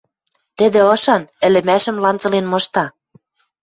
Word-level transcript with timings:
Тӹдӹ 0.57 0.81
ышан, 0.95 1.23
ӹлӹмӓшӹм 1.45 1.97
ланзылен 2.03 2.45
мышта. 2.51 2.85